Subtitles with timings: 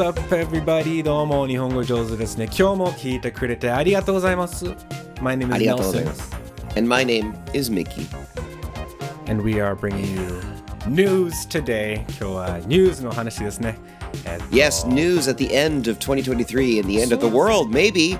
[0.00, 1.02] up, everybody?
[1.02, 2.46] どうも日本語上手ですね。
[2.46, 4.64] 今日も聞いてくれてありがとうございます。
[5.20, 6.30] My name あ is りがとうございま Nelson, す。
[6.78, 8.06] And my name is Mickey.
[9.28, 10.40] and we are bringing you
[10.86, 12.04] news today.
[12.08, 13.78] 今日はニュースの話ですね。
[14.24, 18.18] えっと Yes, news at the end of 2023 and the end of the world, maybe.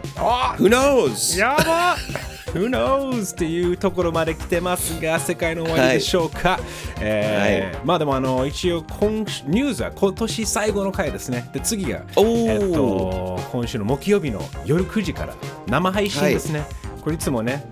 [0.59, 1.39] Who knows?
[1.39, 1.97] やば
[2.54, 3.34] Who knows?
[3.34, 6.60] っていうところまで来てますが、世界の終わりでしょうか。
[7.00, 11.50] えーまあでもあの一応今週ニュースは今年最後の回ですね。
[11.54, 15.34] で次が、えっと今週の木曜日の夜9時から
[15.68, 16.64] 生配信ですね。
[17.02, 17.66] これいつもね、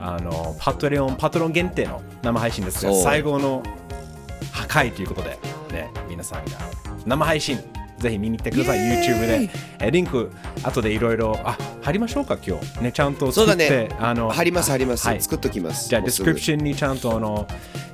[0.00, 3.62] あの Patreon パトロン限定の生配信ですが、最後の
[4.50, 5.38] 破壊ということで、
[5.70, 6.52] ね、皆さんが
[7.06, 7.58] 生配信
[8.02, 9.50] ぜひ見に行ってください、YouTube で。
[9.80, 10.30] えリンク、
[10.62, 12.82] 後でいろいろ、あ貼りましょうか、今日。
[12.82, 13.96] ね、ちゃんとそう作って、だね。
[13.98, 15.06] あの貼ります、貼ります。
[15.06, 15.88] はい作っときます。
[15.88, 17.46] じゃあ、ディスクリプションにちゃんとあの、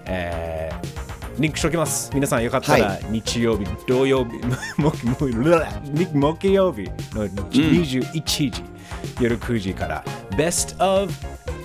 [0.06, 2.10] えーリンクしておきます。
[2.12, 4.33] 皆さんよかったら、は日曜日、土曜日、
[4.77, 6.83] 木曜日
[7.14, 8.52] の21時、
[9.20, 11.12] 夜9時から、Best of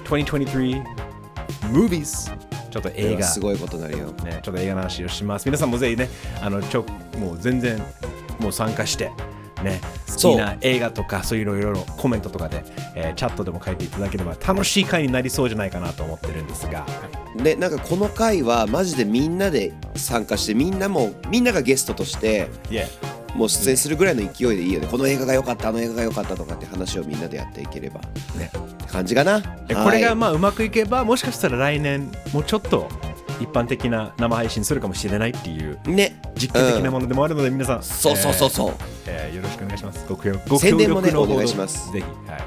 [0.06, 0.84] 2023
[1.72, 2.32] Movies。
[2.70, 3.24] ちょっと映画。
[3.24, 4.08] すごいことになるよ。
[4.24, 5.46] ね、ちょっと映画の話をします。
[5.46, 6.10] 皆さんもぜひね、
[6.42, 6.86] あのちょ
[7.20, 7.82] もう全然
[8.40, 9.12] もう参加して、
[9.64, 12.64] ね、好きな映画とかそういうのいろいろコメントとかで、
[12.96, 16.86] えーチャットでも書いていただければ楽しい回になりそうじゃないかなと思ってるんですが、
[17.36, 22.88] で、なんかこの回はマジでみんなで参加して、みんなも、みんながゲストとして、Yeah
[23.36, 24.86] もう出演するぐらいの勢いでいいよね。
[24.86, 28.00] この映画が良かった、あの映画が良かったとかって話をみんなでやっていければ。
[28.38, 29.42] ねって感じかな？
[29.42, 32.88] これがまあうまくいけば、もしかしたら来年もうちょっと
[33.44, 36.20] 一般的な生配信するかもしれないっていうね。
[36.36, 38.74] 実験的なうんものでもあるので、皆さん、そうそうそうそう。
[39.08, 40.06] えーえーよろしくお願いします。
[40.08, 42.06] ご協ご協力のほどお願いしますぜひ。
[42.30, 42.44] はい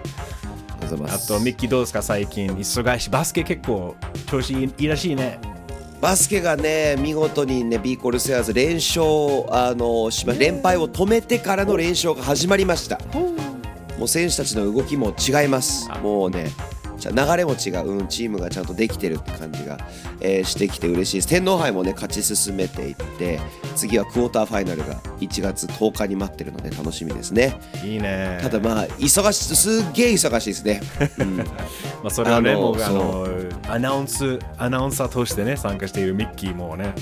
[1.08, 2.00] あとミッキーどうですか？
[2.00, 3.10] 最近忙しい。
[3.10, 3.96] バスケ結構
[4.30, 5.40] 調子いいいいらしいね。
[6.00, 9.02] バスケがね見事にねビーコルセアーズ連勝
[9.48, 13.00] あのしま連敗を止めてからの連勝が始まりました
[13.98, 16.50] もう選手たちの動きも違いますもうね
[17.12, 19.78] じゃあ流れも違う、うん、チームがちゃんとできてるって感じが、
[20.20, 21.28] えーしてきて嬉しいです。
[21.28, 23.40] 天皇杯もね勝ち進めていって
[23.74, 27.58] 次はクォーターファイナルが1月10日に待ってるので楽しみですね。
[27.84, 28.38] いいね。
[28.42, 30.80] ただまあ忙しすっげえ忙しいですね、
[31.18, 31.36] うん。
[31.38, 31.44] ま
[32.06, 33.26] あ、それはね、もうあの
[33.68, 36.94] アナウンス、アナウンサーとしてね、参加しているミッキーもね、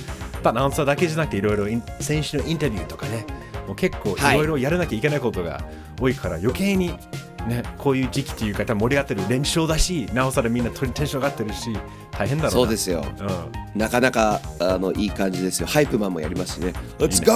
[0.43, 3.44] アナウンサーだけじゃなくて、いろいろ選手のインタビューとかね、も
[3.75, 5.63] う結構いはいろいろやらなきゃいけないことが
[6.01, 6.89] 多いから、余計に、
[7.47, 11.77] ね、こういう時期っていうか、多分盛り上がってる連勝だし、なおさらみんなテンション上がってるし、
[12.11, 12.59] 大変だろうな。
[12.59, 13.79] そうですようん。
[13.79, 17.33] なかなかあのいい感じですよハイプマンもやりますしね Let's go!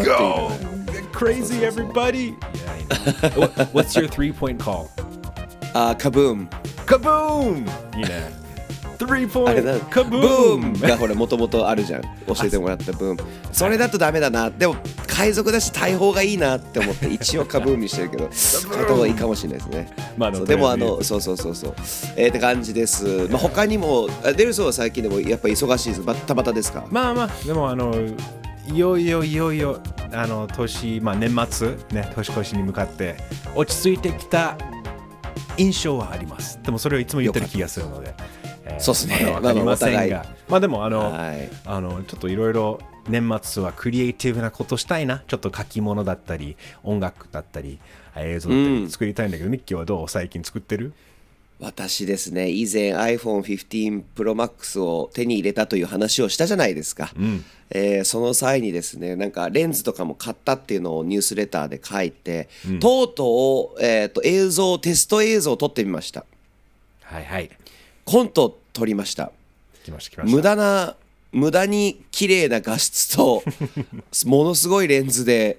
[0.00, 0.50] ね Let's go!
[1.12, 2.34] crazy, everybody!
[3.72, 4.88] What's your three point call?
[5.74, 6.48] あーカブーム
[6.86, 7.66] Kaboom!
[7.96, 8.41] いいね。
[8.98, 9.74] Three あれだ。
[9.78, 9.88] point!
[9.88, 12.02] カブブーームがほらもともとあるじゃん。
[12.02, 12.08] 教
[12.44, 12.92] えてもらった。
[12.92, 13.22] ブーム
[13.52, 14.50] それだとダメだな。
[14.50, 14.76] でも
[15.06, 18.30] 海賊だし大砲がいいなって思って一応カブームにしてるけど
[18.72, 19.92] 変えた方がいいかもしれないですね。
[20.16, 21.74] まあでもあのそうそうそうそう。
[22.16, 23.28] えー、って感じです。
[23.28, 26.02] まあ他にもあデルソーは最近でもやっぱ忙しいです。
[26.02, 26.86] バッタバタですか？
[26.90, 27.94] まあまあ、でもあの、
[28.66, 29.80] いよいよいよいよ、
[30.12, 33.16] あの、年、まあ年末、ね、年越しに向かって、
[33.54, 34.56] 落ち着いてきた
[35.56, 36.58] 印象はあります。
[36.62, 38.14] でもそれをいつも言ってる気がするので。
[38.64, 39.30] えーそうっすね。
[39.32, 41.50] まだりませんが、まあでもあの、はい。
[41.64, 45.22] あのちょっといろいろ年末はクリエイティブなことしたいな。
[45.26, 47.78] ちょっと書き物だったり、音楽だったり、
[48.16, 50.92] 映像だったり作りたいんだけど、ミッキーはどう最近作ってる？
[51.62, 57.12] 私ですね以前 iPhone15 Pro Max を手に入れたという話をしたじゃないですか、
[57.70, 62.48] えーその際にですねなんかレンズとかも買ったっていうのをニュースレターで書いて、
[62.80, 66.26] とうとう、えー、と映像テスト映像を撮ってみました。
[67.02, 67.50] はいはい。
[68.12, 69.32] コントを撮りました。
[70.24, 70.96] 無駄な
[71.32, 73.42] 無駄に綺麗な画質と
[74.26, 75.58] ものすごいレンズで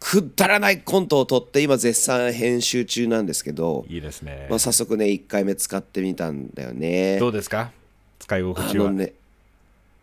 [0.00, 4.58] くだらないコントを撮って今絶賛編集中なんですけど、いいですねまあ、。
[4.58, 7.70] 早速ね1回目使ってみたんだよねどうですか？
[8.18, 8.86] 使い心地は？
[8.86, 9.12] あのね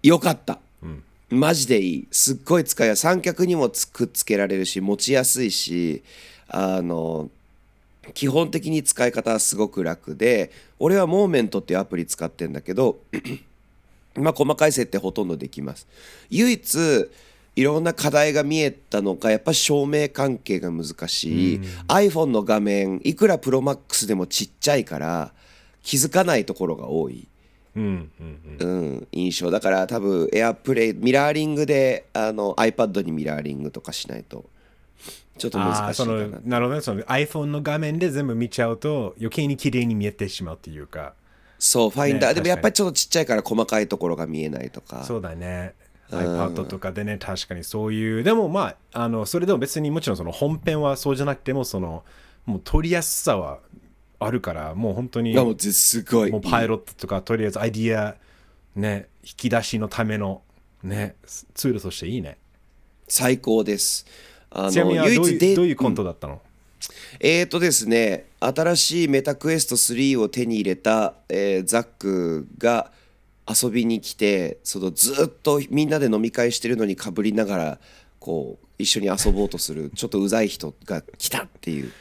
[0.01, 0.59] よかった、
[1.29, 6.01] マジでいいすっごい使いやすい三脚にもつくっつけられるし持ちやすいし
[6.47, 7.29] あの
[8.13, 12.99] 基本的に使い方はすごく楽で俺はモーメントっていうアプリ使ってんだけど
[14.15, 15.87] まあ細かい設定ほとんどできます。
[16.29, 17.09] 唯一
[17.55, 25.33] いろんな課題が見えたのがやっぱ照明関係が難しい、iPhone の画面いくらプロマックスでもちっちゃいから
[25.83, 27.27] 気づかないところが多い。
[27.75, 28.67] うんうんうん。
[28.67, 29.51] うん、印象。
[29.51, 34.45] だから多分エアプレイミラーリングであの iPad にミラーリングとかしないと
[35.41, 41.13] ちょっと難しいかなのなるほどねその iPhone の画面で全部見ちゃうと余計に綺麗に見えてしまうっていうか。
[41.57, 45.03] そうファインダー、ねでもやっぱりちょっとちっちゃいから細かいところが見えないとか。
[45.03, 45.75] そうだね。
[46.09, 52.03] iPad とかでね、確かにそういう、でもまあ、あのそれでも別にもちろんその本編はそうじゃなくても、その
[52.45, 53.59] もう取りやすさは
[54.19, 56.31] あるから、もう本当にいやもうぜすごい。
[56.31, 58.15] もうパイロットとか、とりあえずアイディア、
[58.75, 60.41] ね、引き出しのための、
[60.83, 61.15] ね、
[61.53, 62.37] ツールとしていいね。
[63.07, 64.05] 最高です
[64.51, 66.41] あの唯一でどういうコントだったの、
[67.19, 72.91] えーとですね新しいメタクエスト3を手に入れた、えーザックが
[73.47, 77.79] 遊びに来てそのずっとみんなで飲み会してるのにかぶりながら
[78.19, 81.91] こう一緒に遊ぼうとするちょっとうざい人が来たっていう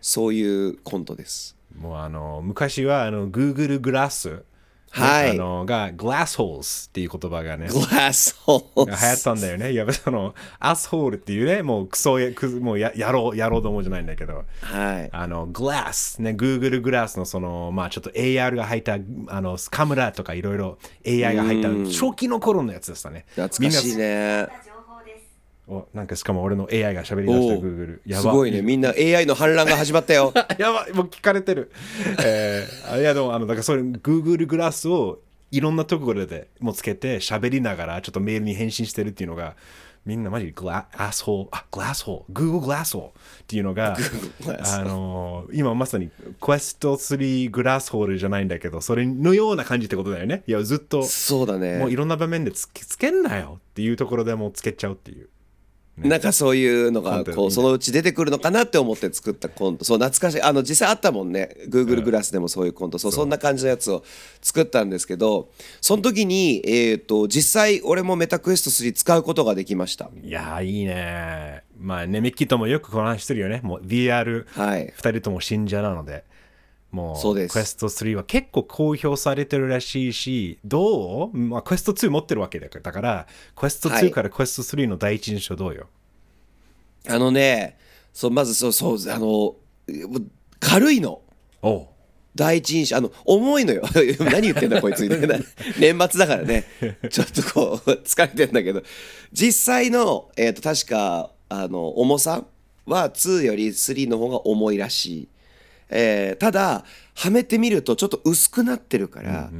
[0.00, 1.56] そういうコントです。
[1.78, 4.42] もうあの昔はあの Google グラス、
[4.90, 5.30] はい。
[5.30, 9.72] あのが Glass Holes っていう言葉がね、グラスホー流行ったんだよね。
[9.72, 15.08] いや、その、アスホールっていうね、もうクソや、くもうややろう、やろうと思うじゃないんだけど、はい。
[15.12, 18.98] あの、グラス、ね、Google グラスのその、まあちょっと AR が入った、
[19.28, 23.26] あの、カメラとかいろいろ AI が入った、初期の頃のやつでしたね。
[23.34, 24.48] 懐かしいね
[25.92, 28.00] なんかしかも俺の AI が喋り出したお Google。
[28.06, 28.22] やば。
[28.22, 28.62] すごいね。
[28.62, 30.32] みんな AI の反乱が始まったよ。
[30.58, 31.70] やばい、もう聞かれてる。
[32.24, 35.20] えー、あいやでも、あの、だからそれ、Google グラスを
[35.50, 39.56] いろんなところでもうつけて喋りながらちょっとメールに返信してるっていうのが、
[40.06, 43.08] みんなマジグラアスホール、あ、グラスホール、Google グラスホール
[43.42, 46.10] っていうのが、あのー今まさに
[46.40, 50.44] Quest 3グラスホールじゃないんだけど、それのような感じってことだよね。
[50.46, 51.78] いや、ずっと、そうだね。
[51.78, 55.28] もういろんな場面でつけつけんなよっていうところでもうつけちゃうっていう。
[56.02, 59.84] なんかそういうのがこうそのうち出てくるのかなって思って作ったコント。
[59.84, 60.42] そう懐かしい。
[60.42, 61.56] あの実際あったもんね。
[61.68, 62.98] Google グラスでもそういうコント。
[62.98, 64.04] そうそんな感じのやつを
[64.40, 65.50] 作ったんですけど
[65.80, 70.10] その時にえっと実際俺もメタクエスト3使うことができました。
[70.22, 71.62] いやー、いいね。
[71.78, 73.60] まあね、ミッキーともよくこの話してるよね。
[73.62, 74.92] もう VR、はい。
[74.96, 76.24] 2人とも信者なので。
[76.90, 77.52] もう、そうです。
[77.52, 81.36] クエスト3は結構公表されてるらしいし、どう？
[81.36, 85.88] まあ、クエスト2持ってるわけだから、だからクエスト2はいからクエスト3の第一印象どうよ？
[87.08, 87.78] あのね
[88.12, 89.54] そうまずそうそうあの
[90.60, 91.20] 軽いの。
[92.34, 93.82] 第一印象あの重いのよ。
[94.20, 95.38] 何言ってんだこいつみたいな。
[95.78, 96.64] 年末だからね。
[97.10, 98.82] ちょっとこう疲れてんだけど。
[99.32, 102.44] 実際の、えー、と確かあの重さ
[102.86, 105.28] は2より3の方が重いらしい、
[105.90, 109.50] えーただはめてみるとちょっと薄くなってるから、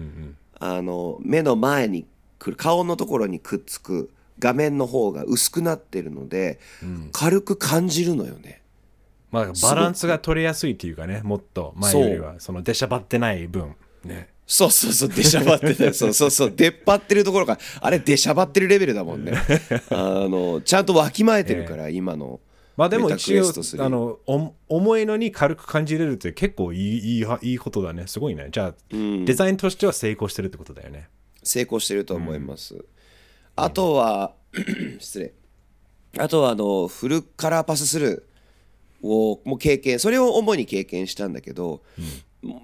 [0.60, 2.06] あの目の前に
[2.38, 6.60] 来る顔のところにくっつく画面の方が薄くなってるので、
[7.12, 8.62] 軽く感じるのよね。
[9.30, 13.74] まあ、バランスが取れやすいっていうかね、もっと前よりは、その出しゃばってない分。
[14.04, 14.28] ね。
[14.46, 15.92] そうそうそう、出しゃばってたよ。
[15.94, 19.32] そうそうそう、出っ張ってるところが、あれ出しゃばってるレベルだもんね。
[19.90, 22.40] あの、ちゃんとわきまえてるから、今の。
[22.78, 28.06] まあでも一応クエスト3あのお重いのに軽く感じれるって結構いいいいはいいことだね。
[28.06, 28.50] すごいね。
[28.52, 31.08] じゃあ、デザインとしては成功してるってことだよね。
[31.42, 32.84] 成功してると思います。
[33.56, 34.32] あとは、
[35.00, 35.32] 失礼。
[36.18, 41.82] あとは、あの、フルカラーパススルーをもう経験、それを主に経験したんだけど、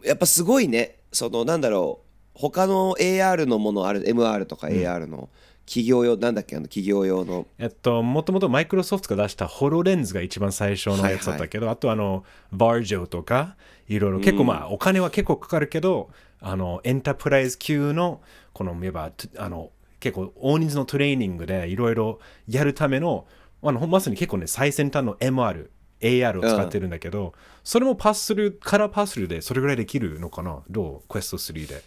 [0.04, 2.03] やっぱすごいね、その、なんだろう、
[2.34, 5.28] 他の AR のものある、MR とか AR の
[5.66, 13.56] 企業用、なんだっけ、あの企業用の、えっともともとマイクロソフトが出したホロレンズが一番最初のやつだったけど、あとあのバージョとか
[13.88, 16.10] いろいろ結構まあ、お金は結構かかるけど
[16.40, 18.20] あのエンタープライズ級の
[18.52, 23.26] この言えばあの結構大人数のトレーニングでいろいろやるための
[23.62, 25.68] あのまさに結構ね最先端の MR
[26.00, 30.62] AR を使ってるんだけど、それもパスするカラーパスするでそれぐらいできるのかな？
[30.68, 31.08] どう？
[31.08, 31.82] クエスト3で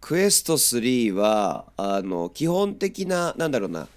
[0.00, 3.88] クエスト3はあの基本的ななんだろうな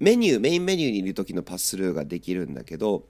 [0.00, 3.04] メニューメインメニューにいる時のパススルーができるんだけど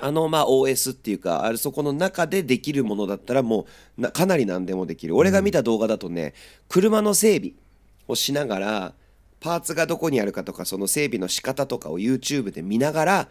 [0.00, 3.66] あのまあ OS っていうかあれそこの中でできるものだったらも
[3.98, 5.16] うなかなり何でもできる。
[5.16, 6.34] 俺が見た動画だとね
[6.68, 7.52] 車の整備
[8.08, 8.94] をしながら
[9.40, 13.28] パーツがどこにあるかとかその整備の仕方とかを YouTube で見ながら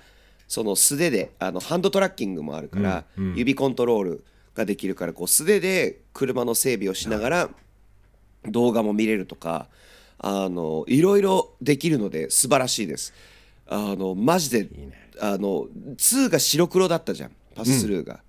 [0.48, 4.24] その素手であのハンドトラッキングもあるから、指コントロール
[4.54, 7.50] ができるからこう素手で車の整備をしながら
[8.48, 9.68] 動画も見れるとか
[10.20, 13.14] あのいろいろできるので素晴らしいです。
[13.68, 14.70] あのマジで
[15.20, 18.22] あの2が白黒だったじゃんパススルーが、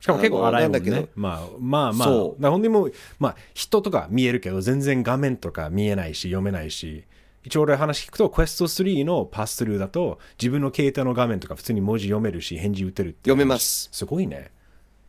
[0.00, 0.96] しかも結構荒いもんあのなんだけど。
[0.96, 2.46] ねまあまあまあ、そう。
[2.46, 7.04] ほんでもう、まあ人とか見えるけど、全然画面とか見えないし、読めないし、
[7.44, 13.88] 一応俺話聞くと、クエスト3のパススルーだと、自分の携帯の画面とか普通に文字読めるし、返事打てるって読めます。
[13.92, 14.50] すごいね。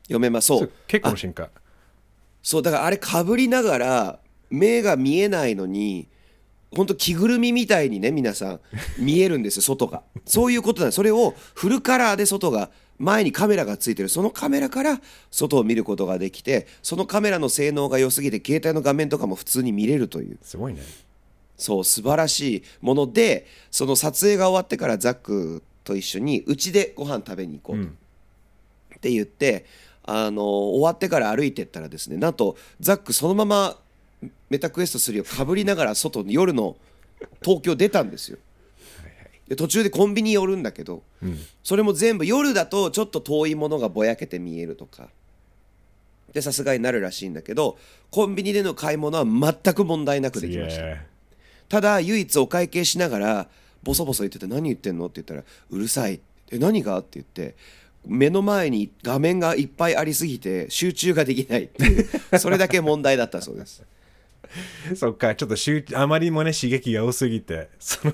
[0.04, 0.48] 読めます。
[0.48, 0.72] そそう。
[0.88, 1.50] 結構の進化。
[2.44, 4.20] そうだからあれかぶりながら
[4.54, 6.08] 目が見えないのに
[6.76, 8.60] 本当着ぐるみみたいにね皆さん
[9.00, 10.04] 見えるんですよ 外が。
[10.26, 10.96] そういうことなんです。
[10.96, 12.70] それをフルカラーで外が
[13.00, 14.10] 前にカメラがついてる。
[14.10, 20.38] そのカメラから外を見ることができてそのカメラの性能が良すぎて携帯の画面とかも普通に見れるという。
[20.42, 20.82] すごいね。
[21.58, 27.92] そう素晴らしいものでその撮影が終わってからザックと一緒にうちでご飯食べに行こうと、
[28.98, 29.66] って言って
[30.04, 33.78] あの終わってから歩いてったらですねなんとザックそのまま
[34.50, 36.76] メタクエスト3をかぶりながら外に夜の
[37.42, 38.38] 東京出たんですよ。
[39.48, 41.04] で途中でコンビニ寄るんだけど、
[41.64, 45.10] それも全部夜だとちょっと遠いものがぼやけて見えるとか。
[46.32, 47.78] でさすがになるらしいんだけど
[48.10, 50.84] コンビニでの買い物は全く問題なくできました。
[51.70, 53.48] ただ唯一お会計しながら
[53.84, 56.20] ボソボソ言ってて何言ってんのって言ったらうるさい。
[56.52, 56.98] え何が？
[56.98, 57.56] って言って
[58.06, 61.70] 目の前に画面がいっぱいありすぎて集中ができない
[62.40, 63.84] それだけ問題だったそうです
[64.96, 68.14] そっか、ちょっと集あまりにもね、刺激が多すぎて、 その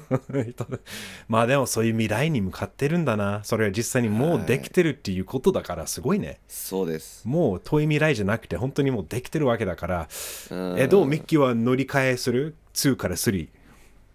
[1.28, 3.42] まあでもそういう未来に向かってるんだな。
[3.44, 6.40] それは実際にもうできてるっていうことだから、すごいね。
[6.48, 7.28] そうです。
[7.28, 10.10] もう遠い未来じゃなくて、本当にもうできてるわけだから、
[10.78, 11.06] え、どう？
[11.06, 13.50] ミッキーは乗り換えする ?2 から3。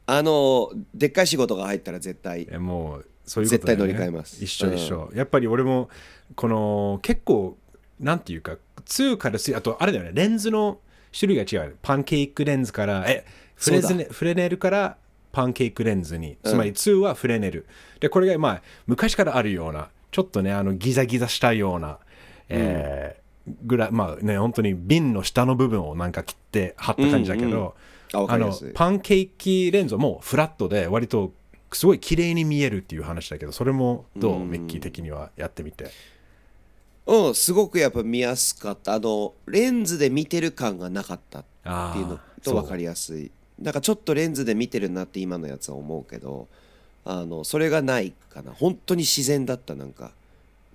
[0.06, 2.46] あの、でっかい仕事が入ったら絶対。
[2.50, 5.10] えもう、そういうことね、絶対乗り換えます一緒一緒。
[5.14, 5.88] やっぱり俺も、
[6.34, 7.56] この、結構、
[7.98, 10.80] なんていうか、2から3、あと、あれだよね、レンズの、
[11.18, 11.76] 種類が違う。
[11.82, 14.96] パンケーキレンズから、え、フレズネフレネルから
[15.32, 16.36] パンケーキレンズに。
[16.42, 17.66] つまり2はフレネル。
[18.00, 21.98] で、これがまあ、昔からあるような、ちょっとね、あの、ギザギザしたような、
[22.48, 23.24] えー
[23.64, 27.74] ぐらい、まあね、本当に瓶の下の部分をなんか切って貼った感じだけど、
[28.12, 31.32] あわかあのパンケーキレンズはもうフラットで、割と
[31.72, 35.90] すごい綺麗に見えるっていう話だけど、それもどう、ミッキー的にはやってみて。
[37.06, 38.94] うん、すごくやっぱ見やすかった。
[38.94, 41.44] あの、レンズで見てる感がなかったっ
[41.92, 43.30] ていうのと分かりやすい。
[43.60, 46.48] だからちょっとレンズで見てるなって今のやつは思うけど、
[47.04, 48.52] あの、それがないかな。
[48.52, 50.12] 本当に自然だった、なんか。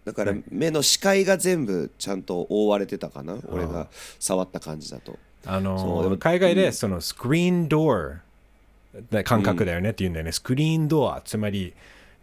[0.05, 3.38] だから目の視界が全部ちゃんと覆われてたかな。
[3.50, 3.88] 俺が
[4.19, 5.17] 触った感じだと。
[5.45, 8.21] あのそうでも海外でそのスクリーンドア
[9.12, 11.74] で感覚だよねっていうんだよね、スクリーンドアつまり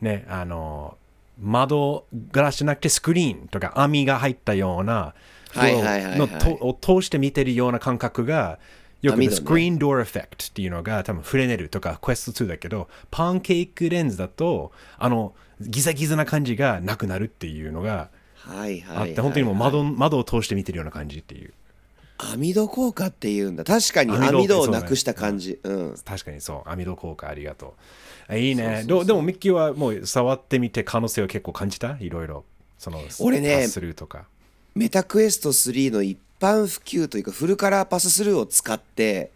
[0.01, 0.97] ねあの
[1.39, 5.15] 窓ガラスじゃなくてスクリーンとか網が入ったような
[5.55, 8.59] を通して見てるような感覚が
[9.03, 18.11] よく、スクリーンドアエフェクトっていうのが多分フレネルとかクエスト2だけどパンケーキレンズだとあのギザギザな感じがなくなるっていうのが
[18.47, 19.17] あって、はい。
[19.17, 21.53] 本当にもう窓窓を通して見てるような感じっていう
[22.19, 23.65] 網戸効果っていうんだ。
[23.65, 25.59] 確かに網戸をなくした感じ。
[25.63, 25.95] うん。
[26.05, 26.69] 確かにそう。
[26.69, 27.77] 網戸効果ありがと
[28.29, 28.33] う。
[28.33, 28.85] あいいね。
[28.87, 31.97] どうでもミッキーはもう触ってみて可能性を結構感じた？
[32.01, 32.45] いろいろ。
[32.79, 34.25] その俺ねパススルーとか。
[34.75, 39.31] メタクエスト3の一般普及というかフルカラーパススルーを使って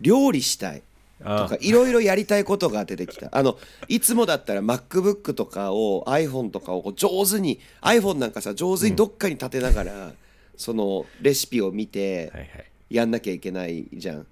[0.00, 0.82] 料理したい
[1.18, 3.28] とかいろいろやりたいことが出てきた。
[3.32, 10.12] あのいつもだったら MacBook とかを iPhone とかを上手に iPhone なんかさ上手にどっかに立てながら、
[10.56, 12.64] そのレシピを見てはいはい。
[12.88, 14.26] やんなきゃいけないじゃん。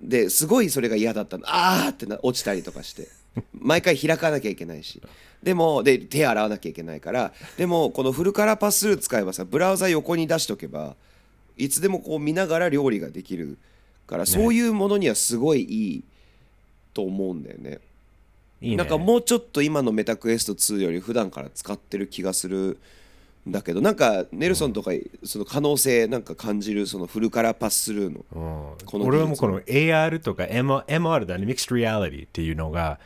[0.00, 1.44] ですごいそれが嫌だったの。
[1.46, 3.08] あーってな落ちたりとかして。
[3.52, 5.00] 毎回開かなきゃいけないし。
[5.42, 7.32] でもで手洗わなきゃいけないから。
[7.56, 10.96] でもこのフルカラーパススルー使えばさブラウザ横に出しとけば
[11.56, 13.58] いつでもこう見ながら料理ができる
[14.06, 16.04] からそういうものにはすごいいい
[16.94, 17.78] と思うんだよね。
[18.60, 18.76] いいね。
[18.76, 22.58] なんかもうちょっと今のメタクエスト2より普段から使ってる気がする。
[22.58, 22.76] ん
[23.48, 24.90] だけどなんかネルソンとか
[25.22, 28.24] その可能性なんか感じるそのフルカラーパススルーの。
[28.78, 28.86] うん。
[28.86, 32.98] この俺はもうこの AR とか MR だね、Mixed Reality っていうのが、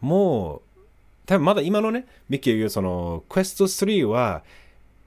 [0.00, 0.60] もう、
[1.26, 4.44] 多分まだ今のね、ミッキーが言うその、クエスト3は、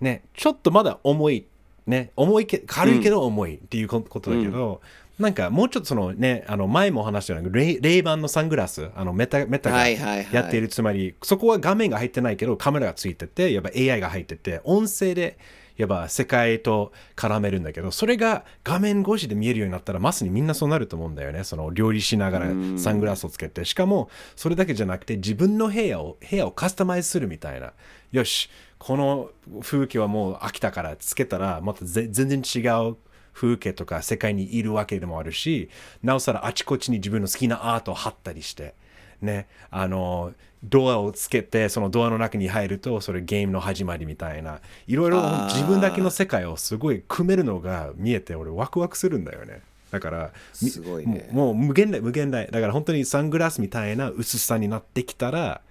[0.02, 1.46] ね、ちょっとまだ重い、
[1.88, 4.82] ね、重いけ、軽いけど重いっていうこことだけど、
[5.22, 15.38] なんかもうちょっとそのね、あの前も話したようなレイレイバンのサングラス、あのメタメタがやっている、つまりそこは画面が入ってないけどカメラがついてて、やっぱ AI が入ってて、音声で
[15.78, 21.44] やっぱ世界と絡めるんだけど、それが画面越しで見えるようになったら、まさにみんなそうなると思うんだよね。
[21.44, 22.48] その料理しながら
[22.78, 27.74] サングラスをつけて、しかもそれだけじゃなくて自分の部屋を部屋をカスタマイズするみたいな。
[28.12, 29.30] よし、この
[29.62, 32.60] 風景はもう飽きたからつけたら、またぜ全然違
[32.90, 32.98] う
[33.34, 35.70] 風景とか世界にいるわけでもあるし、
[36.04, 38.74] なおさらあちこちに自分の好きなアートを貼ったりして、
[39.22, 40.34] ね、あの、
[40.64, 49.62] ドアをつけて、そのドアの中に入ると、それゲームの始まりみたいな、いろいろ自分だけの世界をすごい組めるのが見えて、俺ワクワクするんだよね。
[49.92, 52.48] だから、みすごいねもうもう無限大、無限大。
[52.48, 55.62] だから本当にサングラスみたいな薄さになってきたら、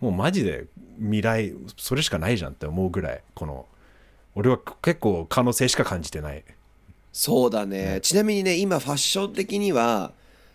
[0.00, 0.66] もうマジで
[0.98, 3.66] 未来、それしかないじゃんって思うぐらい、この、
[4.34, 6.44] 俺は結構可能性しか感じてない。
[7.12, 8.00] そうだね。
[8.02, 10.12] ちなみにね今ファッション的には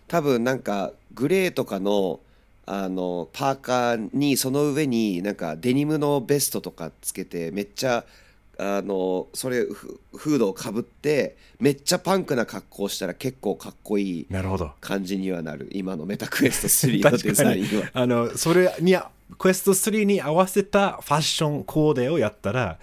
[0.08, 2.20] 多分なんかグレーとかの
[2.68, 8.04] あのパーカーにその上になんかデニムのベストとかつけてめっちゃ
[8.58, 14.72] あのそれフフードをかぶってめっちゃパンクな格好をしたら結構かっこいいなるほど。
[14.80, 15.68] 感じにはなる。
[15.72, 17.90] 今のメタクエスト3のデザインは。
[17.92, 18.96] あのそれに
[19.38, 22.78] クエスト3に合わせたファッションコーデをやったら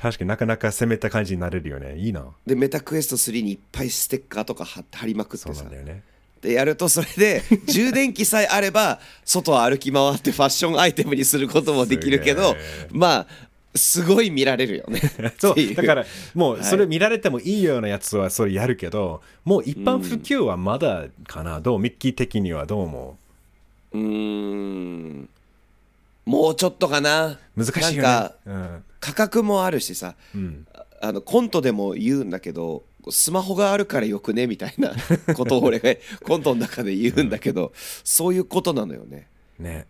[0.00, 1.96] 確かになかなか攻めた感じになれるよね。
[1.96, 2.24] いいな。
[2.46, 6.02] でメタクエスト3にいっぱいステッカーとか貼貼りまくっそうてさなんだよね。
[6.40, 12.54] でやるとそれで 充電器さえあれば外を歩き回ってファッションアイテムにすることもできるけど
[12.92, 13.26] まあ
[13.74, 15.00] すごい見られるよね。
[15.38, 15.74] そう。
[15.74, 16.64] だからもうはい。
[16.64, 21.78] それ見られてもいいようなやつはそれやるけど、もう一般普及はまだかな、どう？
[21.80, 23.18] ミッキー的にはどう思
[23.92, 23.96] う？
[23.98, 25.28] ーん。
[26.24, 27.26] もうちょっとかな。
[27.26, 28.30] う難しいよね。
[28.46, 34.92] うん価格もあるしさうん、ああのコントでも言うんだけどスマホがあるからよくねみたいな
[35.34, 37.72] ことを俺がコントの中で言うんだけど
[38.04, 39.28] そういうことなのよね。
[39.58, 39.86] ね。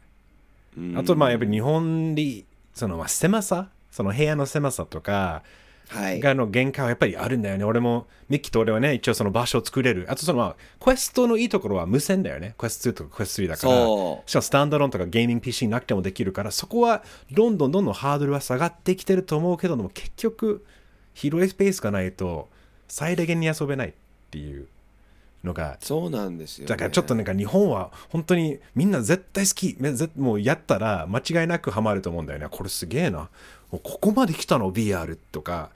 [0.77, 0.99] うん。
[0.99, 3.71] あとまあやっぱり日本にそのまあ狭さ？
[3.91, 5.49] その部屋の狭さとかはい、
[5.91, 7.65] がの限界はやっぱりあるんだよね。
[7.65, 10.07] 俺も、ミッキーと俺はね、一応その場所を作れる。
[10.09, 12.55] あとそのまあ、クエストのいいところは無線だよね。
[12.59, 13.73] クエスト2とかクエスト3だから。
[13.73, 20.65] そしかもスタンダードンとかゲーミング PC なくてもできるから、そこはどんどんどんどんハードルは下がってきてると思うけども、結局、
[21.15, 22.49] 広いスペースがないと
[22.87, 23.93] 最大限に遊べないっ
[24.31, 24.69] ていう
[25.43, 26.69] のがうそうなんですよ、ね。
[26.69, 29.77] だからちょっとなんか日本は本当にみんな絶対好き
[30.17, 33.29] もうやったら間違いなくハマると思うんだよねこれすげえな
[33.71, 35.71] もうここまで来たの？VR とか。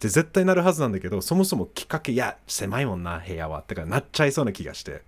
[0.00, 3.60] で絶対なるはずなんだけどそもそもきっかけいや狭いもんな部屋は。
[3.60, 5.02] ってかなっちゃいそうな気がして。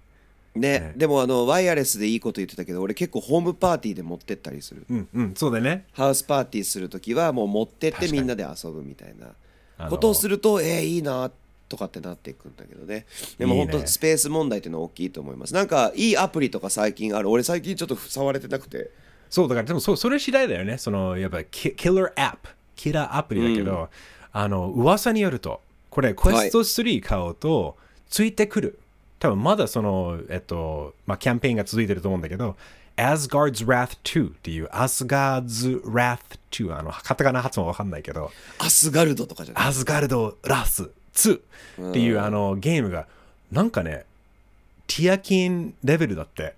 [0.54, 0.80] ね。
[0.80, 0.92] ね。
[0.96, 4.86] でもあのワイヤレスでいいこと言ってたけど俺結構ホームパーティーで持ってったりする。
[4.88, 5.84] うんうんそうだよね。
[5.92, 9.14] ハウスパーティーする時はもう持ってってみんなで遊ぶみたい
[9.78, 11.30] あなのことをするとえー、いいな
[11.68, 13.04] とかってなっていくんだけどね。
[13.36, 15.52] でも本当スペース問題っていうのは大きいと思います。
[15.52, 17.28] なんかいいアプリとか最近ある。
[17.28, 18.90] 俺最近ちょっと触れてなくて
[19.30, 20.78] そうだからでもそそれ次第だよね。
[20.78, 23.88] そのやっぱキキラーアップキラーアプリだけど、
[24.32, 27.76] あの噂によるとこれクエスト3買うと
[28.08, 28.78] ついてくる、
[29.18, 32.56] 多分まだそのえっとまあキャンペーンが続いてると思うんだけど
[32.96, 36.18] Asgard's Wrath 2っていう Asgard's Wrath
[36.50, 39.68] 2あのカタカナ発音わかんないけどアスガルドとかじゃない？
[39.68, 41.38] アスガルド・ラス2
[41.90, 43.06] っていうあのゲームが
[43.52, 44.04] なんかね
[44.86, 46.54] ティアキンレベルだって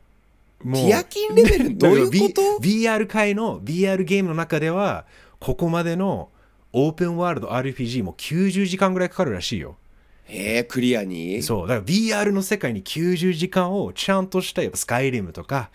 [0.62, 5.05] もティアキンレベルどういうこと？VR 界の VR ゲームの中では
[5.38, 6.29] ここまでの
[6.73, 9.77] オープンワールド RPG も90時間ぐらいかかるらしいよ。
[10.25, 11.42] へえクリアに？
[11.42, 15.70] そうだから VR の世界に90時間をちゃんとしたやっぱスカイリムとか、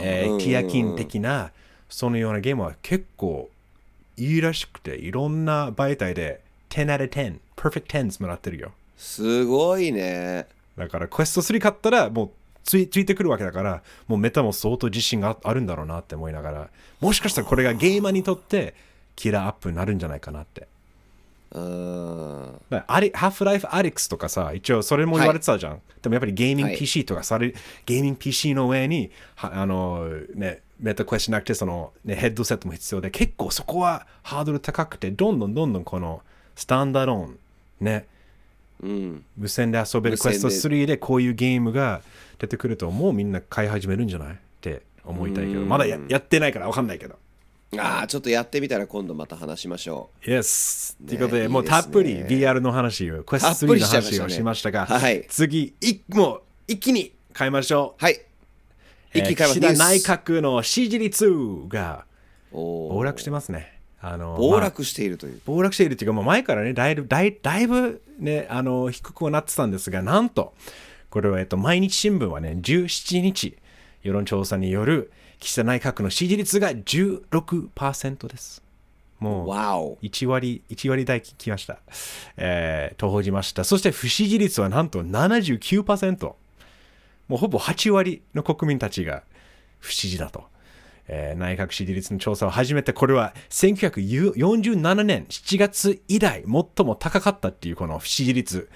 [0.00, 1.50] えーうんティアキン的な
[1.88, 3.50] そのようなゲームは結構
[4.16, 8.72] いいらしくていろんな媒体で10 out of 10 perfect 10s もらってるよ。
[8.96, 10.46] すごいね。
[10.76, 12.30] だから Quest 3買ったらもう
[12.68, 16.68] ついついてくるわけだからもう Meta も相当自信がああるんだろうなって思いながら
[17.00, 18.74] もしかしたらこれがゲーマーにとって
[19.16, 20.68] killer app になるんじゃないかなって。
[21.52, 22.60] うん。
[22.68, 26.76] だからアリハーフライフアリックスとかさ一応それも言われてたじゃん、でもやっぱりゲーミングはい。
[26.76, 27.54] PC とかされ、
[27.86, 36.20] ゲーミング PC の上にはあのねメタクエストなくてその、ね、ヘッドセットも必要で結構そこはハードル高くてどんどんどんどんこの
[36.54, 37.38] スタンダードオン
[37.80, 38.06] ね
[38.82, 39.24] うん。
[39.36, 42.02] 無線で遊べるクエスト無線3でこういうゲームが
[42.38, 44.34] 出てくるともうみんな買い始めるんじゃない？
[44.34, 45.60] って思いたいけど。
[45.60, 47.16] まだややってないから分かんないけど。
[47.76, 55.26] ああちょっとやってみたら今度また話しましょ Yes ということでもうたっぷり VR の話をクエスト3たっぷりの話をしましたがはい。
[55.28, 58.02] 次いもう一気に変えましょう。
[58.02, 58.20] うはい。
[59.12, 59.58] 一気に変えます。
[59.58, 61.30] えー岸田内閣の支持率
[61.68, 62.06] が
[62.52, 70.54] 暴落してますねあの暴まあ落しているという、暴落しているっていうか、もう前からね、だいぶ、だいだいぶね、あの、低くはなってたんですが、なんと、
[71.10, 73.56] これは、えっと、毎日新聞はね、17日、
[74.02, 78.62] 世論調査による岸田内閣の支持率が16%です。
[79.18, 81.78] もう、わお1割、1割台きました。
[82.36, 83.64] えー、と報じました。
[83.64, 86.24] そして不支持率はなんと79%。
[86.24, 89.22] もうほぼ8割の国民たちが
[89.80, 90.44] 不支持だと。
[91.08, 98.68] えー内閣支持率の調査を始めて、これは1947年7月以来最も高かったっていうこの不支持率。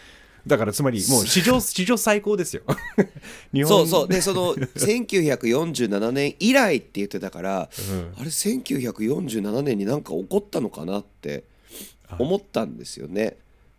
[0.47, 2.63] だからつまりもう史上 史上最高ですよ。
[3.53, 7.67] 日そうそうでその 1947年以来って言ってたから、んあ
[8.25, 11.45] れ1947年になんか起こったのかなって
[12.19, 13.37] 思ったんですよね。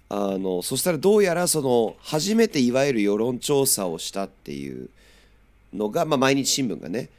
[0.10, 4.90] あのそしたらどうやらその初めていわゆる世論調査をしたっていう
[5.74, 7.10] のが、まあ、毎日新聞がね、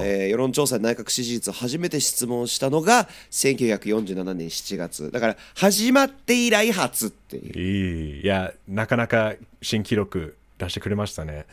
[0.00, 5.10] えー世論調査で内閣支持率を初めて質問したのが1947年7月。
[5.10, 8.22] だから始まって以来初っていう。
[8.22, 11.46] いやなかなか新記録出してくれましたね。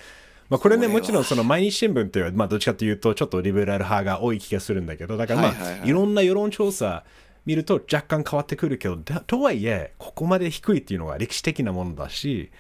[0.50, 7.06] まあ、これねもちろんその毎日新聞っていうのは、まあ、どっちかというとちょっとリベラル派が多い気がするんだけどだからまあ、いろんな世論調査
[7.46, 12.52] 見ると若干変わってくるけどだとはいえここまで低いっていうのは歴史的なものだし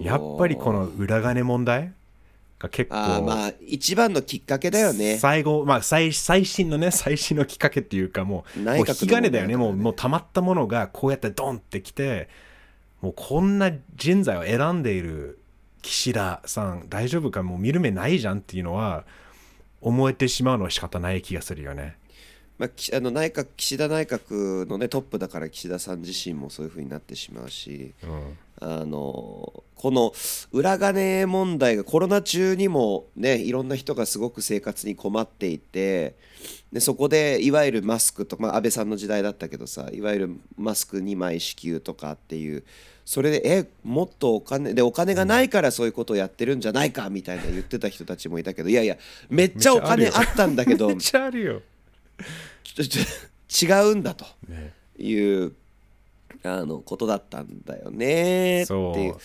[0.00, 1.92] やっぱりこの裏金問題
[2.58, 5.18] が結構あーまあ一番のきっかけだよね。
[5.18, 9.56] 最後、まあ、最最新のね最新のきっかけっていうかもうもう引き金だよね。
[9.56, 12.28] もうもう溜まったものがこうやってドンってきて
[13.00, 15.38] もうこんな人材を選んでいる
[15.82, 17.44] 岸田さん大丈夫か？
[17.44, 19.04] もう見る目ないじゃんっていうのは
[19.80, 21.96] 思えてしまうのは仕方ない気がするよね。
[22.58, 27.94] まあ、きあの内閣岸田内閣の、ね、トップだから岸田さん自身もそういう風になってしまうし、
[28.60, 30.12] あのこの
[30.50, 36.16] 裏金問題がコロナ中にも、ね、いろんな人がすごく生活に困っていて
[36.72, 42.64] でそこでいわゆるマスクとか、まあ、安倍さんの時代だったけどさいわゆるマスク2枚支給とかっていう
[43.04, 48.96] それでえもっとお金でお金がないからそういうことをやってるんじゃないかみたいな言ってた人たちもいたけどいやいや
[49.30, 51.62] めっちゃお金あったんだけどめっちゃあるよ。
[53.62, 54.26] 違うんだと
[54.98, 55.52] いう
[56.44, 59.16] あのことだったんだよねっていう。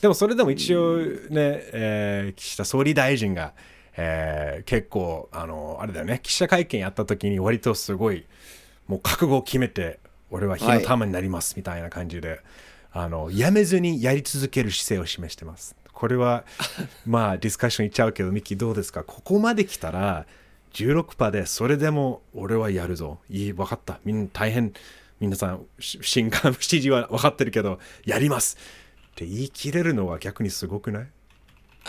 [0.00, 1.28] でもそれでも一応ね、
[1.72, 3.52] えー岸田総理大臣が、
[3.96, 8.24] えー結構あのあれだよね記者会見やった時に割とすごい
[8.88, 12.40] もう覚悟を決めて俺は火の玉になりますみたいな感じで、
[12.92, 16.44] あのやめずにやり続ける姿勢を示してますこれは
[17.06, 20.26] まあディスカッションいっちゃうけどミッキどうですかここまで来たら
[20.72, 23.18] 16%でそれでも俺はやるぞ。
[23.28, 24.00] いい分かった。
[24.04, 24.72] みんな大変。
[25.20, 28.56] 皆さんし新刊指示は分かってるけどやります。
[29.12, 31.06] って言い切れるのは逆にすごくない？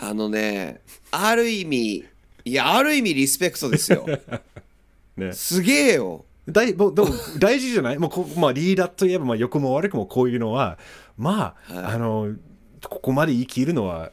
[0.00, 2.04] あのねある意味
[2.44, 4.06] いやある意味リスペクトですよ。
[5.16, 5.32] ね。
[5.32, 6.24] すげえよ。
[6.46, 6.92] 大でも
[7.38, 7.98] 大事じゃない？
[7.98, 10.78] もうこ、まあ、リーダーといえば、まあ、良くも悪くもこういうのは。
[11.16, 11.84] まあ、はい。
[11.94, 12.34] あの
[12.88, 14.12] ここまで言い切るのは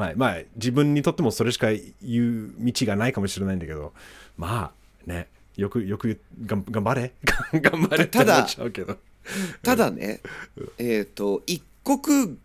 [0.00, 1.68] まあまあ自分にとってもそれしか
[2.02, 3.92] 言う道がないかもしれないんだけど
[4.36, 4.72] ま
[5.06, 7.12] あねよくよく頑張れ。
[7.60, 8.96] 頑張れってただ思っちゃうけど。
[9.62, 10.20] ただね
[10.78, 12.38] えっ、と一国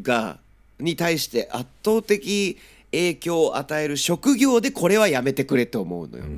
[0.00, 0.38] が
[0.78, 2.56] に対して圧倒的
[2.92, 6.28] 影響を与える職業でこれはやめてくれと思うのよ、う。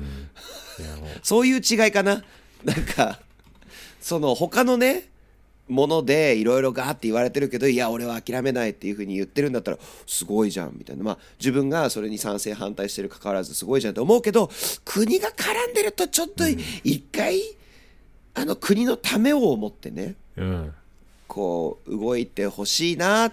[1.21, 2.23] そういう違いかな。
[2.63, 3.21] なんか
[4.01, 5.09] その他のね
[5.67, 11.03] ものでいろいろガーって言われてるけどいや俺は諦めないっていうふうに言ってるんだったらすごいじゃんみたいな。
[11.03, 14.49] まあ自分がそれに賛成反対してる関わらずすごいじゃんと思うけど
[14.83, 17.41] 国が絡んでるとちょっと一回、
[18.35, 20.73] あの国のためを思ってねうん。
[21.27, 23.31] こう動いてほしいな。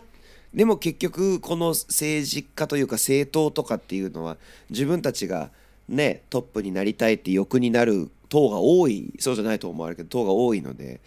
[0.54, 4.36] でも結局この政治家というか政党とかっていうのは
[4.70, 5.50] 自分たちが
[5.88, 9.12] ねトップになりたいって欲になる党が多い。
[9.18, 11.00] そうじゃないと思われるけど党が多いので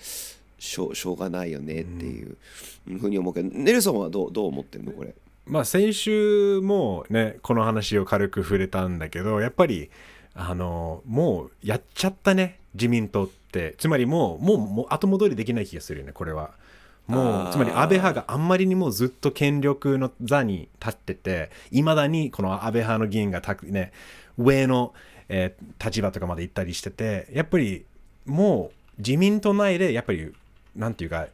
[0.58, 2.38] しょうしょうがないよねっていう。
[3.00, 4.92] ふうに思うけどネルソンはどうどう思ってるの？
[4.92, 5.14] これ。
[5.46, 9.90] まあ先週もねこの話を軽く触れたんだけどやっぱり
[10.34, 13.76] あのもうやっちゃったね自民党って。
[13.78, 16.52] つまりもうもうもう後戻りできない気がするよねこれは。
[17.08, 23.94] もうつまり安倍派があんまりにもずっと権力の座に立ってていまだにこの安倍派の議員がたくね
[24.38, 24.94] 上の、
[25.30, 27.86] えー立場とかまで行ったりしててやっぱり
[28.26, 30.34] もう自民党内でやっぱり
[30.76, 31.28] なんていうか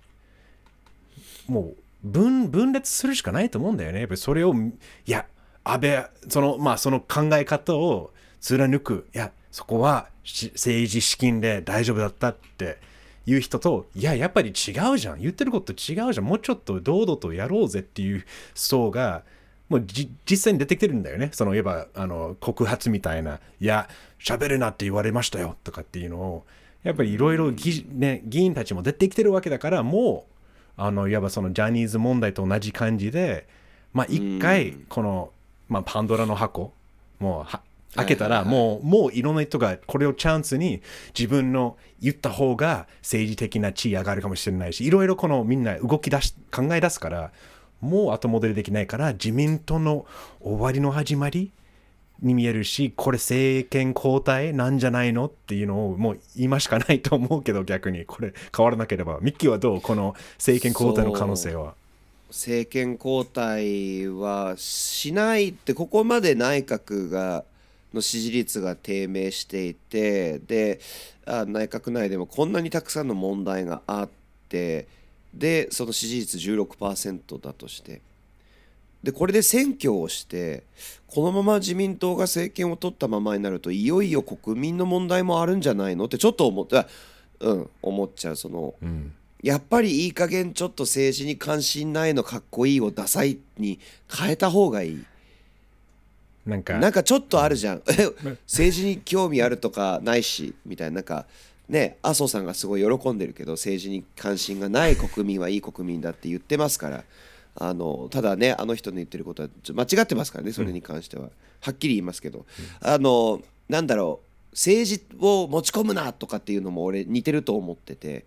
[1.48, 4.00] もう分分裂するしかないと思うんだよね。
[4.00, 5.28] やっぱりそれを、いや、
[5.64, 12.78] 安倍、その、まあ、その考え方を貫く、いや、そこは政治資金で大丈夫だったって
[13.26, 15.20] いう人と、いや、やっぱり違うじゃん。
[15.20, 16.26] 言ってること違うじゃん。
[16.26, 18.26] もうちょっと堂々とやろうぜっていう
[18.56, 19.24] 層が、
[19.70, 21.30] もう実際に出てきてるんだよね。
[21.34, 23.88] その、いえば、あの、告発みたいな、いや、
[24.20, 26.46] 喋るなって言われましたよとかっていうのを、
[26.84, 30.32] やっぱりいろいろ議,、ね、議員たちも出てきてるわけだから、もう、
[30.78, 33.48] あのいわばそのジャニーズ問題と同じ感じで、
[33.94, 35.32] まあ、一回この、
[35.70, 36.74] まあ、パンドラの箱
[37.20, 37.62] もうは
[37.96, 40.82] 開けたらもうもういろんな人がこれをチャンスに
[41.18, 47.32] 自分の言った方が政治的な地位上がるかもしれないしいろいろこのみんな動き出し考え出すから
[47.82, 50.06] もう後戻りできないから自民党の
[50.40, 51.52] 終わりの始まり
[52.22, 58.06] に見えるしこれ政権交代なんじゃないのっていうのをもう今しかないと思うけど逆に。
[58.06, 59.20] これ変わらなければ。
[59.22, 61.74] ミッキーはどうこの政権交代の可能性は？
[62.30, 67.44] 政権交代はしないってここまで内閣が
[67.94, 70.80] の支持率が低迷していてで
[71.26, 74.10] あ内閣内でもこんなにたくさんの問題があっ
[74.48, 74.88] て
[75.34, 78.02] でその支持率16%だとして。
[79.04, 80.64] でこれで選挙をして
[81.08, 86.06] このまま自民党が政権を取ったままになるといよいよ国民の問題もあるんじゃないの？
[86.06, 86.88] ってちょっと思ってあ
[87.40, 89.14] うん思っちゃうそのうん。
[89.44, 95.04] やっぱりいい加減ちょっと政治に関心ないのかっこいいをダサいに変えた方がいい。
[96.46, 96.78] なんか。
[96.78, 97.82] なんかちょっとあるじゃん。
[97.90, 98.08] え
[98.46, 100.96] 政治に興味あるとかないしみたいな。
[100.98, 101.26] なんか
[101.68, 107.04] ね麻生さんがすごい喜んでるけど政治に関心がない国民はいい国民だって言ってますから
[107.56, 111.30] あのただねあの人の言ってることはちょ間違ってますからねそれに関しては、
[111.62, 112.46] はっきり言いますけど、
[112.82, 118.26] あのなんだろう政治を持ち込むなとかっていうのも俺似てると思ってて。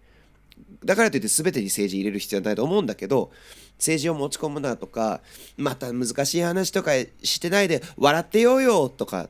[0.84, 3.30] だからといって全てに政治入れる必要はないと思うんだけど
[3.78, 5.20] 政治を持ち込むなとか
[5.56, 9.28] また難しい話とかしてないで笑ってようよとかっ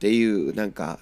[0.00, 0.98] ていうなんか、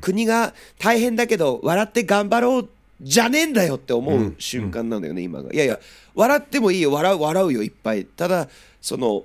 [0.00, 2.68] 国が大変だけど笑って頑張ろう
[3.02, 5.52] じゃねえんだよって思う瞬間なんだよね、今が。
[5.52, 5.80] いやいや
[6.14, 8.04] 笑ってもいいよ笑う笑うよいっぱい。
[8.04, 8.48] ただ
[8.80, 9.24] その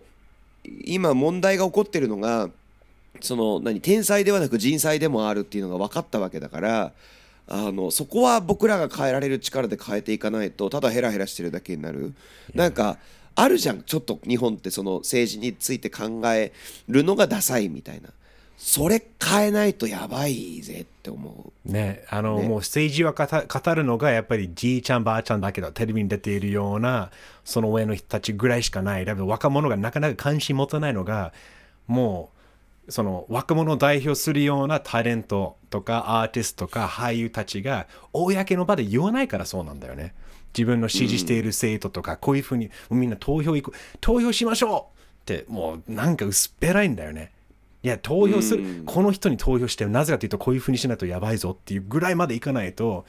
[0.86, 2.50] 今問題が起こってるのが
[3.22, 6.92] その何天才ではなく人災でもあるっていうのが分かったわけだから
[7.48, 12.14] あのそこは僕らが変えられる力で変えていかないとただヘラヘラしてるだけになる。
[12.54, 12.98] なんか
[13.36, 16.52] あるじゃんちょっと日本ってその政治について考え
[16.88, 18.10] るのがダサいみたいな
[18.58, 21.72] それ変えないとやばいぜって思う。
[21.72, 27.12] ねあの、ね、もう政治は語るのがやっぱりじいちゃんばあちゃんだけどテレビに出ているような
[27.46, 29.06] その上の人たちぐらいしかない。
[29.06, 31.34] だけど若者がなかなか関心持たないのが
[31.86, 32.32] も
[32.88, 40.16] うその若者を代表するようなタレントとかアーティストとか俳優たちが公の場で言わないからそうなんだよね。
[40.58, 44.90] 自分の支持している生徒とか、こういうふうにみんな投票行く投票しましょ
[45.28, 47.32] うってもうなんか薄っぺらいんだよね
[47.84, 53.06] いや投票する、この人に投票してなぜかというとこういうふうにしないとやばいぞっていうぐらいまでいかないと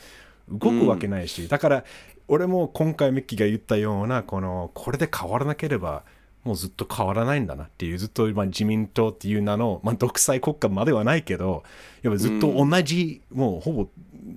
[0.49, 1.85] 動くわけないし、だから
[2.29, 6.05] 俺も今回ミッキーが言ったようなこのこれで変わらなければ
[6.45, 11.63] もうずっと変わらないんだなっていうずっとまあ自民党っていう名の、まあ、独裁国家まではないけど
[12.03, 13.89] やっぱずっと同じ、もうほぼ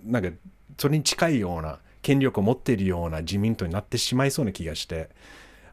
[0.06, 0.30] なんか
[0.78, 5.10] それに近いような権力を持っているような自民党になってしまいそうな気がして。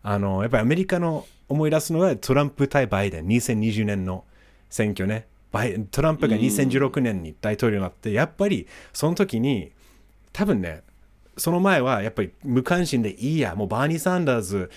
[0.02, 4.24] あのやっぱりアメリカの思い出すのはトランプ対バイデン2020年の
[4.70, 5.26] 選挙ね。
[5.50, 9.72] バイトランプが2016年に大統領になって、やっぱりその時に
[10.32, 10.82] 多分ね
[11.38, 14.70] その前はやっぱり無関心でいいやもうバーニー・サンダーズ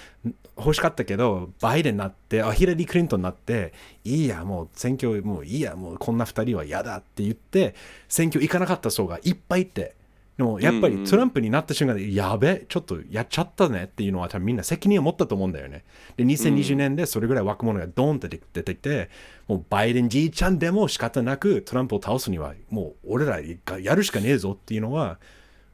[0.58, 3.74] 欲しかったけどバイデンになってあヒラリー・クリントンになって
[4.04, 7.74] いいやもう選挙もういいやもうこんな2人は嫌だって言って
[8.08, 9.96] 選挙行かなかった層がいっぱいいて
[10.38, 15.84] でもやっぱりトランプになった瞬間で、やべちょっとやっちゃったねっていうのは多分みんな責任を持ったと思うんだよね。
[16.18, 19.10] で、2020年でそれぐらい若者がドーンって出てきて、
[19.48, 25.20] もうバイデンじいちゃんでも仕方なくトランプを倒すには、もう俺らがやるしかねえぞっていうのは、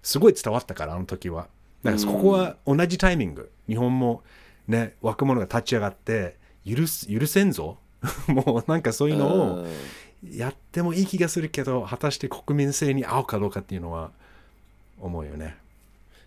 [0.01, 1.47] すごい伝わったから、あの時は。
[1.83, 3.51] だからここは同じタイミング。
[3.67, 4.23] 日本も
[4.67, 7.77] ね、若者が立ち上がって、許す、許せんぞ。
[8.27, 9.67] もうなんかそういうのを
[10.23, 14.11] やってもいい気がするけど、果たして国民性に合うかどうかっていうのは、
[14.99, 15.55] 思うよね。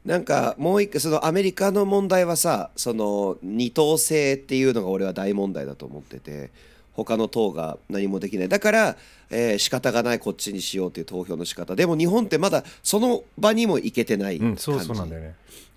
[0.04, 6.50] なんかもう一回そのアメリカの問題はさその二党制っていうのが俺は大問題だと思ってて
[6.94, 8.48] 他の党が何もできない。
[8.48, 8.96] だから、
[9.30, 11.76] えー、仕方がないこっちにしようっていう投票の仕方。
[11.76, 14.64] でも日本ってまだその場にも行けてない感じ、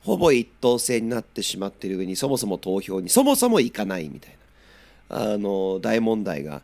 [0.01, 5.34] ほぼ一党制になってしまってる上にそもそも投票にそもそも行かないみたいな。
[5.34, 6.62] あの大問題が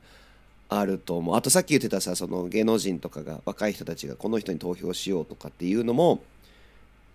[0.70, 1.36] あると思う。
[1.36, 6.22] あとさっき言ってたさその芸能人とかが若い人たちがこの人に投票しようとかっていうのも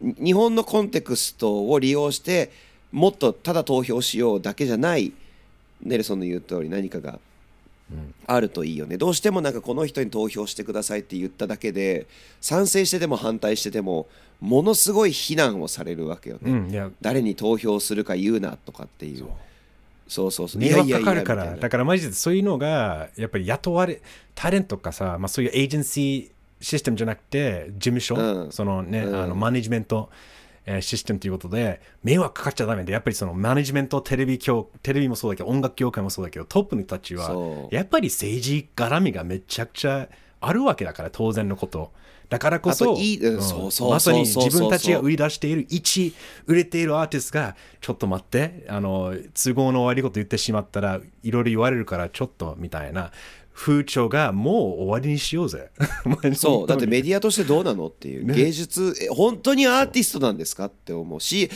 [0.02, 2.50] 日本のコンテクストを利用して
[2.90, 5.12] もっとただ投票しようだけじゃない
[5.82, 7.18] ネルソンの言う通り何かが
[8.26, 12.06] あるといいよね、どうしてもなんかこの人に投票してくださいって言っただけで
[12.40, 14.08] 賛成してても反対してても
[14.40, 19.26] ものすごい非難をされるわけよね、うん、誰に投票するか言うなとかっていう。
[20.14, 20.60] そうそうそう。
[20.60, 24.00] 迷惑かかるからだからマジでそういうのがやっぱり雇われ
[24.36, 30.08] タレントとかさ、まあ、そういうエージェンシーシステムじゃなくて事務所、うん、そのね、うん、あのマネジメント、
[30.66, 40.08] えー、システムということで迷惑かかっちゃダメでやっぱりそのマネジメントテレビ教テレビもそうだけど音楽業界もそうだけどトップの人たちはやっぱり政治絡みがめちゃくちゃ
[40.40, 41.92] あるわけだから当然のこと。
[42.34, 42.98] だからこそ
[43.88, 46.12] まさに自分たちが売り出している一
[46.46, 53.12] 売れているアーティストがちょっと待ってあの都合の悪いこと言ってしまったらいろいろ言われるからちょっとみたいな。
[53.56, 55.70] 風潮がもう終わりにしようぜ。
[56.34, 61.48] そうだってメディアとしてどうなのっていう、ね、芸術え本当にアーティストなんですかって思うし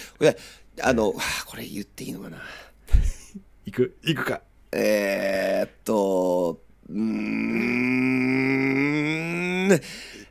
[0.80, 2.40] あの、はあ、これ言っていいのかな。
[3.66, 4.42] 行く行くか。
[4.70, 8.08] えー、っとうん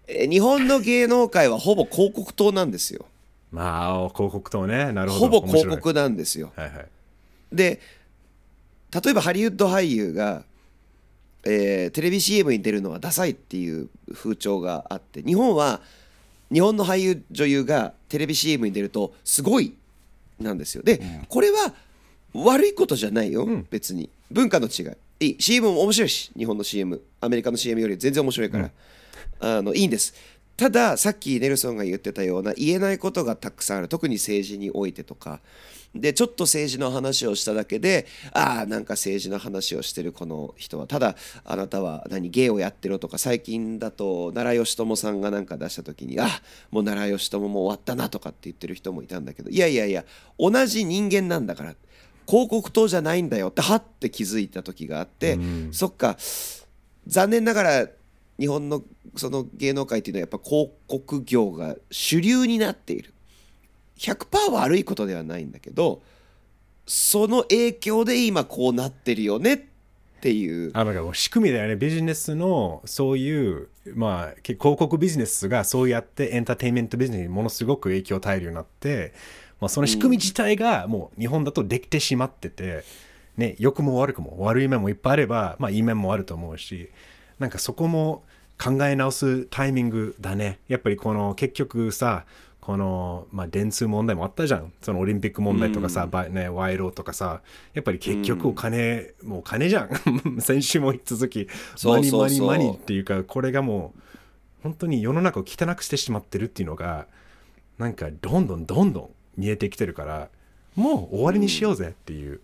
[0.08, 3.06] 日本の芸能界はほぼ広告塔なんですよ。
[3.52, 6.52] まあ広告塔ねなるほどほぼ広告なんですよ。
[6.56, 6.88] はいはい、
[7.52, 7.80] で
[8.94, 10.44] 例えばハリウッド俳優が、
[11.44, 15.82] えー、テレビ CM に出るのはダサいっていう風潮があって日本は
[16.52, 19.76] 日本の俳優女優がテレビ CM に出るとすごい
[20.40, 20.84] なんですよ。
[20.84, 21.74] で、うん、これは
[22.34, 24.92] 悪いことじゃないよ、うん、別に文化の違い。
[25.20, 28.66] いい CM も面白いし日本の CM アメリカの CM より全然面白いから。
[28.66, 28.72] うん
[29.40, 30.14] あのいいんです。
[30.56, 33.88] たださっきネルソンが言ってたような言えないことがたくさんある。
[33.88, 35.40] 特に政治においてとか。
[35.96, 40.88] でちょっと政治の話をしただけでああなんか政治の話をしてるこの人は。
[40.88, 46.28] ただあなたは何芸をやってろとか最近だと奈良義朝さんがなんか出した時にあ
[46.72, 49.50] もう奈良義朝も終わったなとかって言ってる人もいたんだけど。
[49.50, 50.04] いやいやいや
[50.38, 51.76] 同じ人間なんだから。
[52.30, 56.18] 広告塔じゃないんだよってはって気づいた時があって、うん、そっか。
[57.08, 57.88] 残念ながら
[58.40, 58.84] 日本の
[59.16, 63.14] その芸能界っていうのはやっぱ広告業が主流になっている。
[63.98, 66.04] 100%悪いことではないんだけど
[66.86, 69.60] その影響で今こうなってるよねっ
[70.22, 70.72] ていう。
[70.74, 71.76] あなんか仕組みだよね。
[71.76, 79.14] ビジネスのそういうまあ広告ビジネスがそうやってエンターテインメントビジネスにものすごく影響を与えるようになって、
[79.60, 82.84] まあ、その仕組み自体がもう日本だとできてしまってて、
[83.36, 86.90] ね、良くも悪くも悪い面もいっぱいあれば、まあ、いい面もあると思うし
[87.40, 88.24] なんかそこも
[88.58, 90.60] 考え直すタイミングだね。
[90.68, 92.26] やっぱりこの結局さ
[92.60, 94.74] この、まあ、電通問題もあったじゃん。
[94.82, 97.42] そのオリンピック問題とかさ、うん、ね、賄賂とかさ
[97.74, 99.90] やっぱり結局お金、うん、もうお金じゃん。
[100.42, 101.48] 先週も続き
[101.86, 104.02] マニマニマニっていうかこれがもう
[104.64, 107.08] 本当に世の中を汚くしてしまってるっていうのが
[107.78, 110.30] なんかどんどんどんどん見えてきてるから
[110.76, 112.32] もう終わりにしようぜっていう。
[112.32, 112.42] うん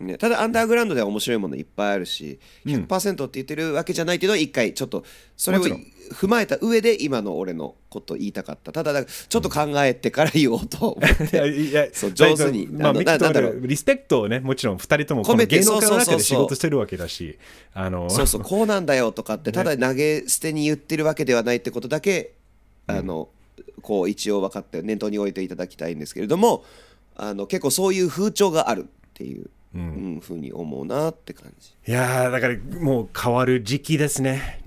[0.00, 5.04] ね、ただアンダーグラウンドでは面白いものいっぱいあるし100%って言ってるわけじゃないけど一回ちょっと
[5.36, 5.62] それを
[6.12, 8.72] 踏まえた上で今の俺のこと言いたかった。
[8.72, 11.48] ただちょっと考えてから言おうと思って。
[11.48, 13.66] いやそう上手に、まあ、なんだろう。
[13.66, 17.38] リスペクトをねもちろん2人ともこの芸能界の中で仕事してるわけだし
[17.72, 22.32] あのそうそう こうなんだよとかってただ投げ捨てに言ってるわけではないってことだけ、
[22.86, 23.28] あの
[23.80, 26.64] こう一応分かって念頭に置いていただきたいんですけれども
[27.16, 29.48] あの結構そういう風潮があるっていう。
[29.74, 31.74] うん、ふうに思うなって感じ。
[31.86, 34.60] いやだからもう変わる時期ですね。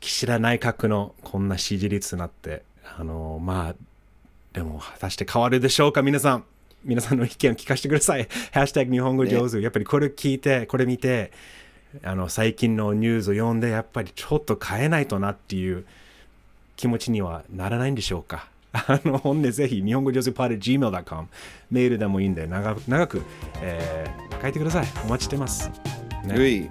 [0.00, 2.62] 岸田内閣のこんな支持率になって。
[2.98, 3.74] あのまあ
[4.52, 6.44] でも果たして変わるでしょうか皆さん。
[6.84, 8.28] 皆さんの意見を聞かせてください。
[8.52, 11.30] ハッシュタグ日本語上手、ね、やっぱりこれ聞いて、これ見て、
[12.02, 15.86] あの最近のニュースを読んで、やっぱりちょっと変えないとなっていう
[16.76, 18.51] 気持ちにはならないんでしょうか。
[18.72, 21.28] あの本でぜひ日本語上手パーで gmail.com
[21.70, 23.22] メールでもいいんで長長く、
[23.60, 24.86] えー、書いてください。
[25.04, 25.70] お待ちしてます、
[26.24, 26.70] ね、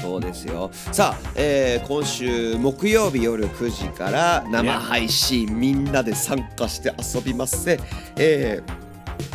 [0.00, 0.70] そうですよ。
[0.72, 7.80] さあ、えー、今週木曜日夜9時から生配信みんなで参加して遊びますせ、
[8.16, 8.62] え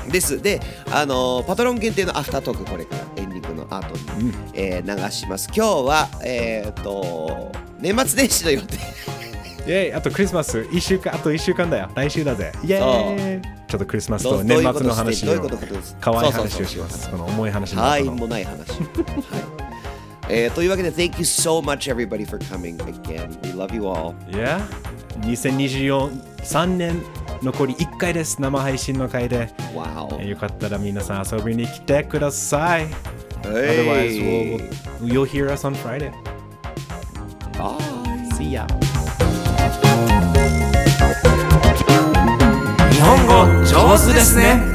[0.07, 0.41] ー、です。
[0.41, 5.49] であのー、パトロン限定のアフタートークこれからエンディングの後に、うん、えー、流します。
[5.55, 8.77] 今日はえっ、と年末年始の予定
[9.65, 10.59] イェイあとクリスマス。
[10.59, 11.89] 1週間あと1週間だよ。
[11.95, 12.51] 来週だぜ。
[12.63, 15.49] イェイちょっとクリスマスと年末の話の
[15.99, 17.09] 可愛い話をします。
[17.09, 17.81] この重い話の。
[17.81, 18.71] はいもない話。
[18.71, 19.63] はい。
[20.29, 23.29] えー、というわけで Thank you so much everybody for coming again.
[23.41, 24.15] We love you all.
[24.29, 24.61] Yeah?
[25.21, 27.01] 2023年
[27.41, 28.41] 残り1回です。
[28.41, 30.19] 生配信の回で、wow.
[30.19, 32.87] えー、よかったら皆さん遊びに来てください。
[33.43, 34.69] Otherwise we'll,
[35.01, 36.11] you'll hear us on Friday.
[37.57, 37.77] Bye.
[38.35, 38.67] See ya
[43.03, 44.72] 本語上手ですね。